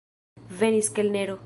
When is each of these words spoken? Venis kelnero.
Venis 0.61 0.91
kelnero. 0.97 1.37